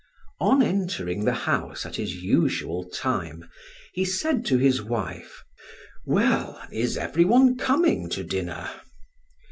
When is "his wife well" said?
4.57-6.59